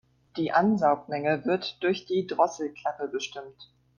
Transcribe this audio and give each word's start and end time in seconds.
Die 0.35 0.51
Ansaugmenge 0.51 1.45
wird 1.45 1.77
durch 1.83 2.07
die 2.07 2.25
Drosselklappe 2.25 3.07
bestimmt. 3.07 3.69